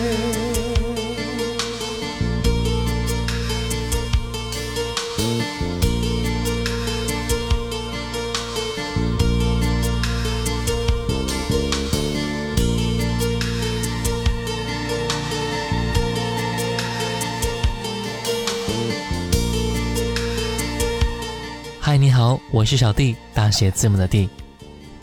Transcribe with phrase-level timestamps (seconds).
[22.55, 24.29] 我是小 D，大写字母的 D。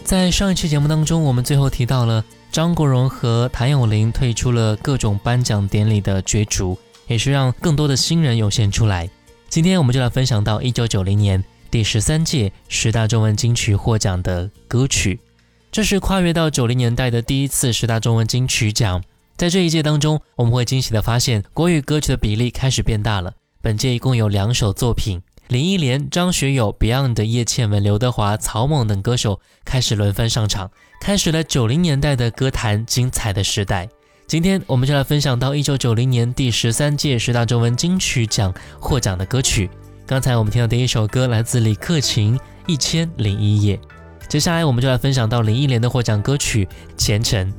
[0.06, 9.09] 在上一期节目当中，我们最后提到了张国荣和谭咏麟退出了各种颁奖典礼的角逐，也是让更多的新人涌现出来。
[9.50, 15.19] 今天我们就来分享到1990年第十三届十大中文金曲获奖的歌曲。
[15.74, 19.03] 这是跨越到90年代的第一次十大中文金曲奖。
[19.36, 23.33] 在这一届当中，我们会惊喜的发现国语歌曲的比例开始变大了。
[23.62, 25.21] 本届一共有两首作品。
[25.51, 30.71] 林忆莲、张学友、Beyond 叶倩文、刘德华、草蜢等歌手开始轮番上场，
[31.01, 33.86] 开始了九零年代的歌坛精彩的时代。
[34.27, 39.69] 今天我们就来分享到一九九零年第十三届十大中文金曲奖获奖的歌曲。
[40.06, 43.75] 刚才我们听到的第一首歌来自李克勤《一千零一夜》，
[44.30, 46.65] 接下来我们就来分享到林忆莲的获奖歌曲
[46.95, 47.53] 《前程》。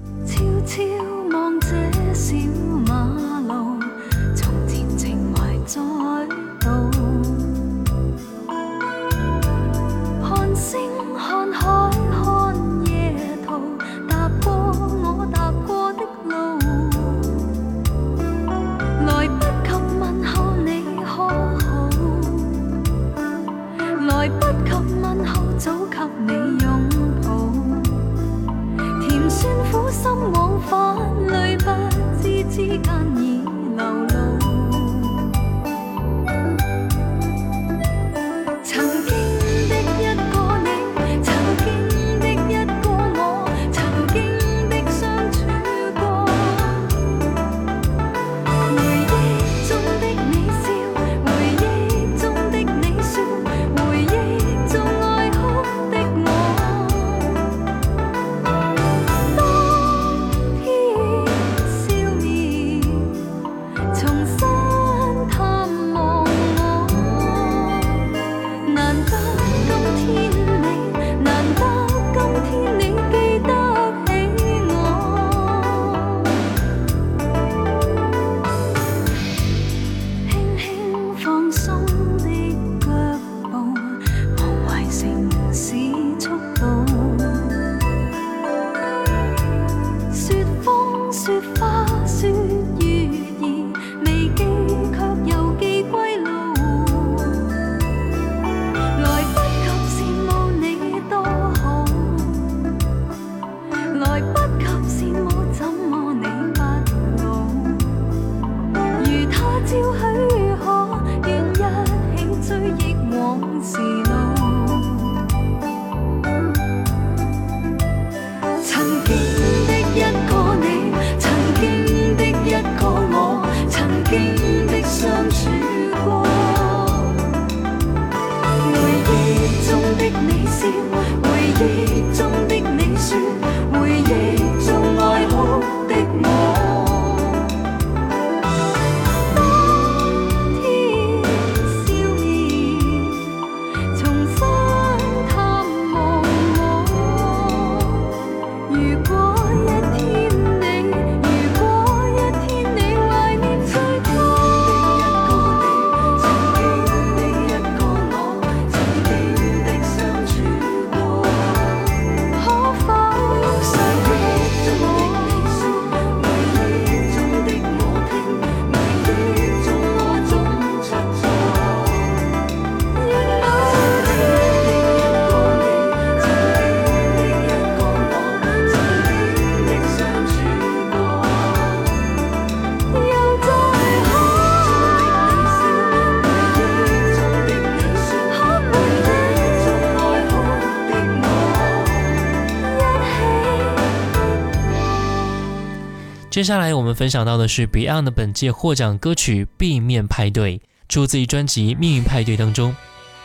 [196.43, 200.59] 接下来我们分享到的是 Beyond 的本届获奖歌曲《避面派对》，
[200.89, 202.75] 出自于专辑《命运派对》当中。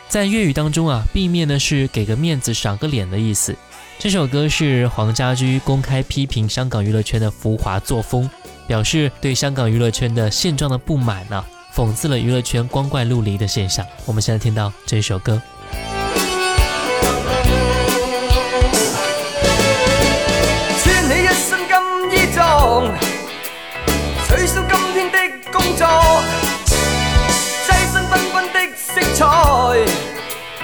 [0.07, 3.55] 在粤语当中啊，“避面呢是给个面子、赏个脸的意思。
[3.97, 8.29] 这首歌是黄家驹公开批评香港娱乐圈的浮华作风，
[8.67, 11.43] 表示对香港娱乐圈的现状的不满呢，
[11.73, 13.83] 讽刺了娱乐圈光怪陆离的现象。
[14.05, 15.41] 我们现在听到这首歌。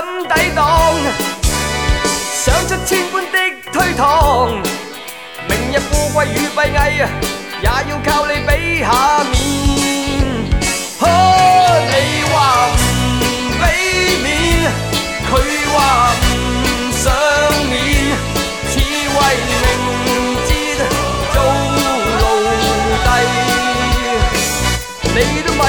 [0.00, 0.62] 怎抵擋？
[2.32, 3.36] 想出千般的
[3.72, 4.00] 推搪，
[5.48, 6.74] 明日富貴與閉翳，
[7.60, 8.90] 也要靠你俾下
[9.24, 9.36] 面。
[11.00, 11.02] 呵，
[11.90, 11.92] 你
[12.32, 12.34] 話
[12.78, 12.80] 唔
[13.60, 13.62] 俾
[14.22, 14.26] 面，
[15.26, 15.28] 佢
[15.74, 15.76] 話
[16.22, 16.24] 唔
[16.92, 17.04] 想
[17.66, 17.72] 面，
[18.68, 19.52] 似為明
[20.46, 20.48] 哲
[21.32, 21.36] 做
[21.74, 21.76] 奴
[23.02, 23.04] 隸，
[25.02, 25.06] 你
[25.44, 25.62] 都咪。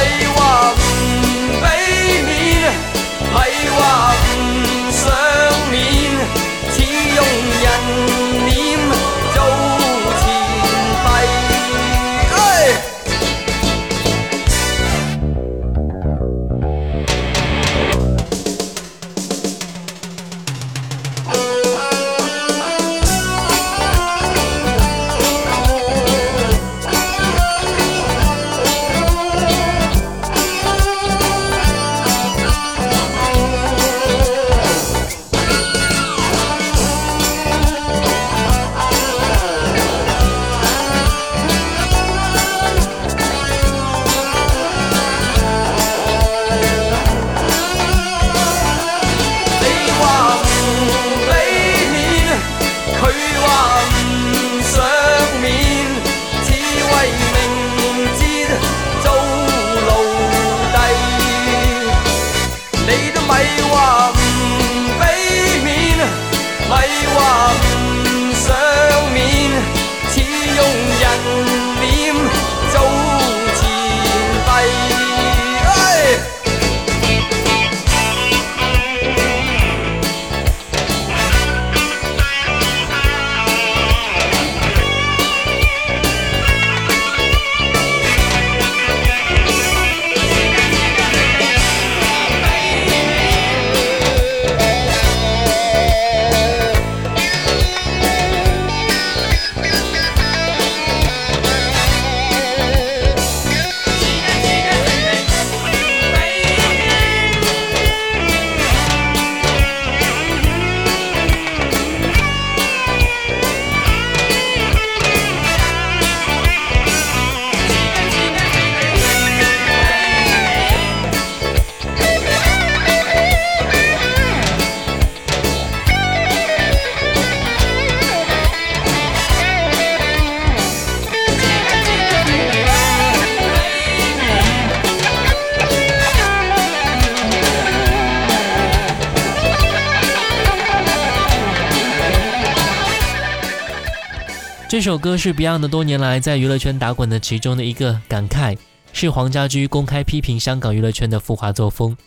[144.79, 148.57] 这首歌是 Beyond 多年来在娱乐圈打滚的其中的一个感慨，
[148.93, 151.97] 是黄家驹公开批评香港娱乐圈的浮华作风。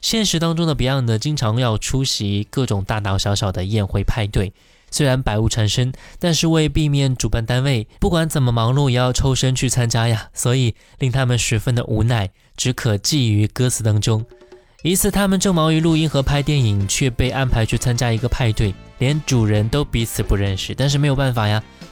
[0.00, 4.54] 现实当中的 Beyond 经常要出席各种大大小小的宴会派对，
[4.90, 14.24] 虽然百物缠身，但是为避免主办单位不管怎么忙碌也要抽身去参加呀，所以令他们十分的无奈，只可寄于歌词当中。
[14.82, 21.62] 一次他们正忙于录音和拍电影，却被安排去参加一个派对，连主人都彼此不认识，但是没有办法呀。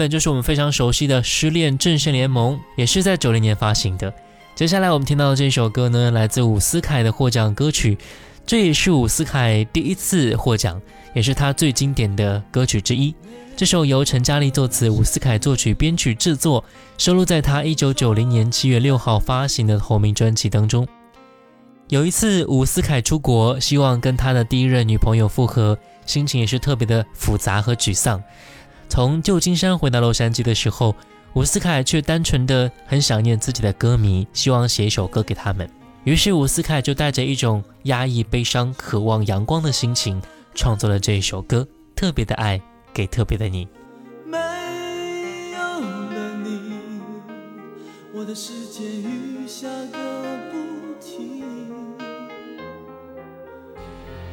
[0.00, 4.10] 本就是我们非常熟悉的《失恋阵线联盟》，也是在九零年发行的。
[4.54, 7.98] 接下来我们听到的这首歌呢，来自伍思凯的获奖歌曲，
[8.46, 10.80] 这也是伍思凯第一次获奖，
[11.12, 13.14] 也是他最经典的歌曲之一。
[13.54, 16.64] 这首由陈嘉莉作词，伍思凯作曲、编曲、制作，
[16.96, 20.88] 收录在他一九九零年七月六号发行的同名专辑当中。
[21.90, 25.76] 有一次，伍思凯出国，希望跟他的第一任女朋友复合，
[26.06, 28.22] 心情也是特别的复杂和沮丧。
[28.90, 30.92] 从旧金山回到洛杉矶的时候，
[31.34, 35.66] 伍思凯却单纯的很想念自己的歌迷，希望写一首歌给他们。
[36.02, 40.20] 于是，伍思凯就带着一种压抑、悲伤、渴望阳光的心情，
[40.56, 41.60] 创作了这一首歌
[41.94, 42.60] 《特别的爱
[42.92, 43.64] 给特别的你》。
[44.26, 44.36] 没
[45.52, 46.78] 有了你，
[48.12, 51.44] 我的世界雨下个不停。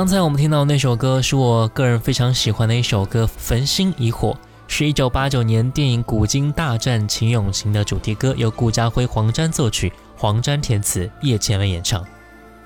[0.00, 4.28] 刚才我们听到那首歌是我个人非常喜欢的一首歌，《焚心以火》
[4.66, 12.02] 是一九八九年电影《古今大战秦俑情》的主题歌，由顾嘉辉、黄沾作曲，黄沾填词，叶倩文演唱。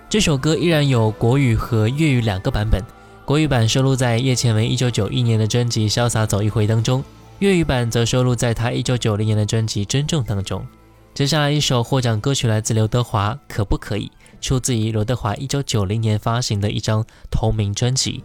[0.08, 2.80] 这首歌依然有国语和粤语两个版本，
[3.24, 7.02] 国语版收录在叶倩文一九九一年的专辑《潇洒走一回》当中，
[7.40, 10.64] 粤语版则收录在她一九九零年的专辑《真正》当中。
[11.12, 14.06] 接下来一首获奖歌曲来自刘德华，《可不可以》。
[14.44, 18.22] 出自于刘德华一九九零年发行的一张同名专辑，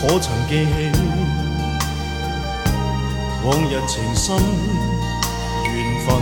[0.00, 0.98] 可曾记起
[3.44, 4.36] 往日情深
[5.64, 6.16] 缘分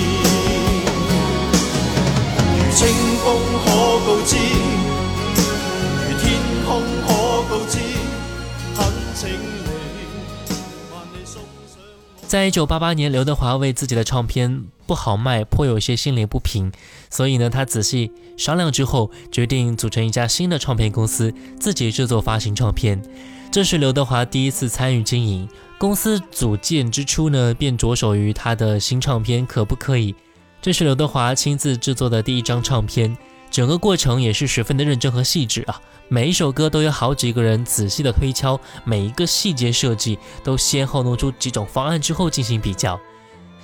[2.58, 4.36] 如清风可告知。
[12.26, 16.70] 在一九八八年，刘德华为自己的唱片不好卖，颇有些心理不平，
[17.08, 23.00] 所以呢，他仔细商量之后，决定组成一家新的唱片公司，自己制作发行唱片。
[23.50, 25.48] 这是刘德华第一次参与经营
[25.78, 30.14] 公司组建之初呢，便着手于他的新唱片可不可以？
[30.60, 33.16] 这是刘德华亲自制作的第一张唱片。
[33.50, 42.98] 整个过程也是十分的认真和细致啊，每一首歌都有好几个人仔细的推敲，每一个细节设计都先后弄出几种方案之后进行比较。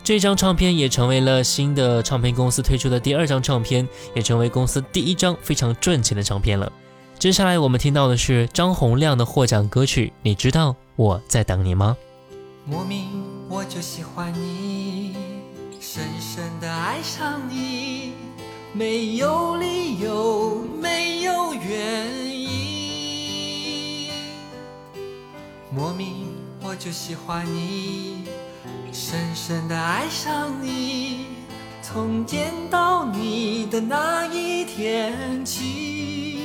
[0.05, 6.71] 这张唱片也成为了新的唱片公司推出的第二张唱片，也成为公司第一张非常赚钱的唱片了。
[7.19, 11.97] 接下来我们听到的是张洪量的获奖歌曲，你知道我在等你吗？
[12.65, 13.07] 莫名
[13.49, 15.17] 我就喜欢你，你。
[15.81, 17.41] 深深的爱上
[18.75, 24.09] 没有理由，没有原因，
[25.69, 28.25] 莫名我就喜欢你，
[28.91, 31.27] 深深地爱上你，
[31.83, 36.41] 从见到你的那一天起。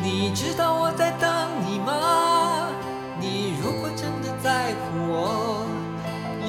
[0.00, 1.28] 你知道我在等
[1.68, 2.70] 你吗？
[3.20, 4.78] 你如果真的在乎
[5.12, 5.71] 我。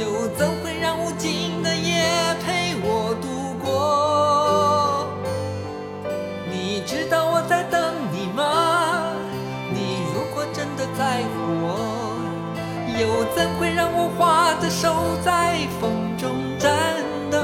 [0.03, 2.03] 又怎会让无尽的夜
[2.45, 5.07] 陪我度过？
[6.51, 7.79] 你知道我在等
[8.11, 9.13] 你吗？
[9.73, 11.77] 你如果真的在乎我，
[12.99, 16.99] 又怎会让我花的手在风中颤
[17.31, 17.39] 抖？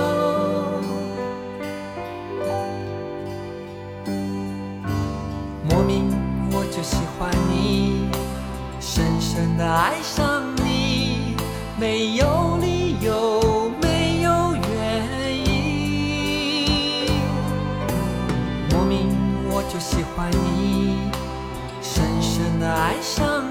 [5.70, 6.12] 莫名
[6.52, 8.12] 我就喜欢你，
[8.82, 11.34] 深深的爱上你，
[11.80, 12.39] 没有。
[22.82, 23.49] 爱上。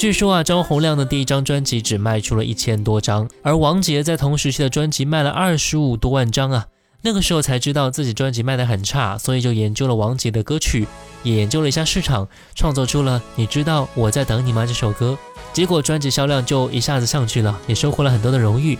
[0.00, 6.64] 据说啊，张洪亮的第一张专辑只卖出了一千多张，而王杰在同时期的专辑卖了二十五多万张啊。
[7.02, 10.88] 那个时候才知道自己专辑卖的很差，所以就研究了王杰的歌曲，
[11.22, 15.18] 也研究了一下市场，创作出了《你知道我在等你吗》这首歌。
[15.52, 18.78] 结果专辑销量就一下子上去了，也收获了很多的荣誉。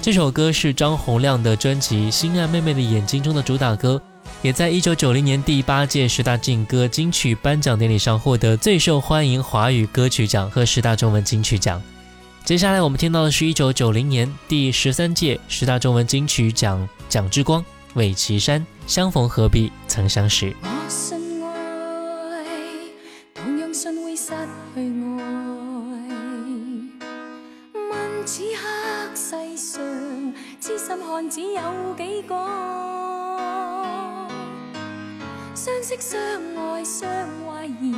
[0.00, 4.00] 这首歌是张洪亮的专辑《心爱妹妹的眼睛》中的主打歌。
[4.42, 11.80] 也在一九九零年第八届十大劲歌金曲颁奖典礼上获得最受欢迎华语歌曲奖和十大中文金曲奖。
[12.42, 17.62] 接下来我们听到的是一九九零年第十三届十大中文金曲奖蒋之光
[17.94, 20.56] 魏绮珊相逢何必曾相识。
[35.62, 36.18] 相识相
[36.56, 37.06] 爱相
[37.46, 37.94] 怀疑，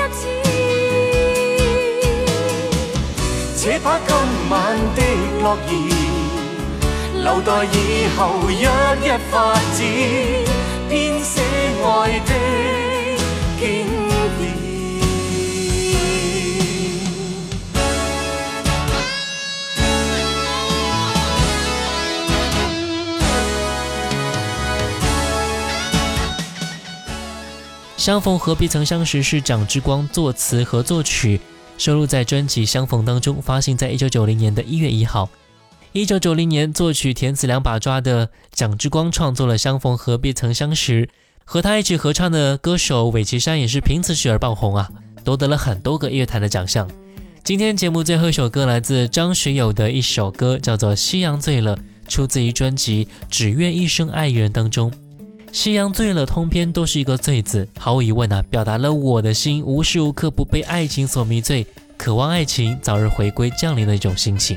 [3.18, 3.20] 次。
[3.58, 4.10] 且把今
[4.52, 4.54] 晚
[4.96, 5.00] 的
[5.42, 5.58] 诺
[7.18, 8.66] 言，留待以后一
[9.04, 9.34] 一发
[10.54, 10.59] 展。
[10.92, 12.34] 爱的
[27.98, 31.40] 相逢何必曾相识是蒋之光作词和作曲，
[31.78, 35.30] 收录在专辑《相逢》当中，发行在一九九零年的一月一号。
[35.92, 41.08] 一九九零年，作曲填词两把抓的蒋志光创作了《相逢何必曾相识》，
[41.46, 44.88] 和他一起合唱的歌手韦绮珊也是凭此曲而爆红啊，
[45.24, 46.88] 夺得了很多个乐坛的奖项。
[47.44, 51.76] 今天节目最后一首歌来自张学友的一首歌，叫做《夕阳醉了》，
[52.08, 54.92] 出自于专辑《只愿一生爱一人》当中。
[55.52, 61.66] 《夕阳醉了》通篇都是一个“醉”字，毫无疑问啊，表达了我的心无时无刻不被爱情所迷醉，
[61.98, 64.56] 渴望爱情早日回归降临的一种心情。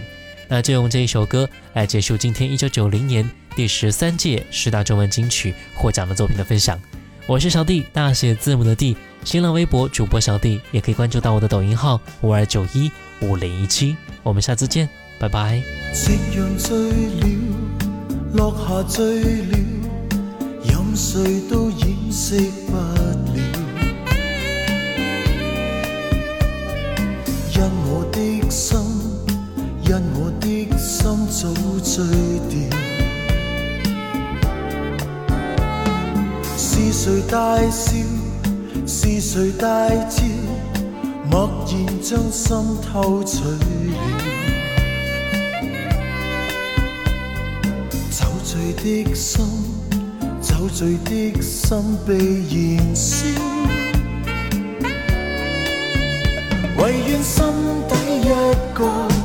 [0.53, 3.27] 那就用这一首歌来结束今天一九九零年
[3.57, 6.79] 第十三届十大中文金曲获奖的作品的分享。
[7.27, 8.95] 我是小弟，大写字母的弟，
[9.25, 12.93] 新浪微博主播小弟，也可以关注到我的抖音号五二九一
[13.23, 13.97] 五零一七。
[14.23, 14.87] 我们下次见，
[15.19, 15.63] 拜拜。
[15.95, 17.29] 夕阳醉醉了，
[18.35, 18.93] 了，了。
[18.93, 19.57] 落
[20.69, 22.37] 任谁都掩饰
[22.67, 22.77] 不
[27.89, 28.11] 我
[28.85, 28.92] 的
[31.45, 32.05] 酒醉
[32.49, 32.79] 掉，
[36.57, 37.97] 是谁大笑，
[38.87, 40.23] 是谁大叫，
[41.29, 44.23] 默然将心偷取了。
[48.09, 49.45] 酒醉的心，
[50.41, 51.77] 酒醉的心
[52.07, 52.15] 被
[52.55, 53.27] 燃烧，
[56.81, 57.43] 唯愿心
[57.89, 59.22] 底一个。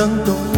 [0.00, 0.49] 感懂。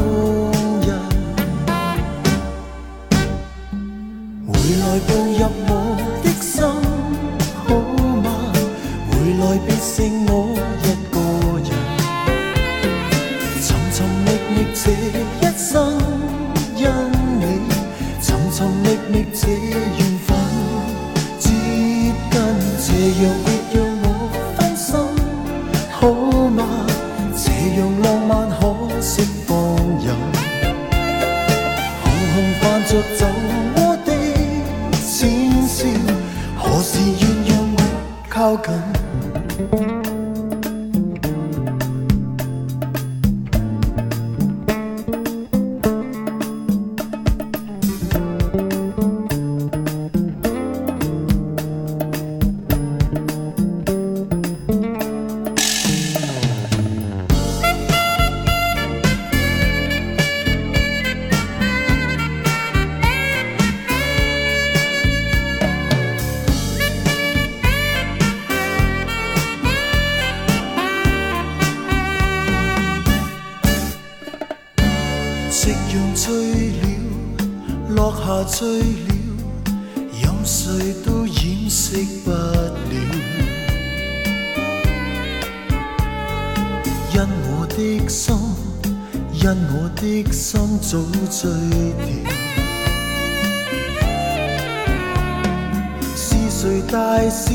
[97.31, 97.53] 笑，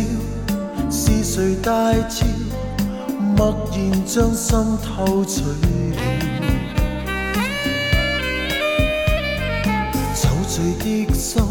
[0.89, 1.72] 是谁大
[2.09, 2.26] 笑？
[3.36, 5.97] 默然将心偷取了。
[10.13, 10.65] 酒醉
[11.05, 11.41] 的心，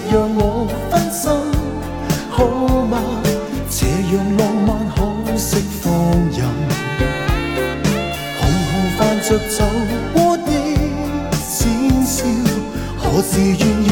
[9.31, 9.64] 着走
[10.12, 10.51] 过的
[11.33, 12.24] 浅笑，
[12.99, 13.59] 何时愿？
[13.85, 13.89] 意？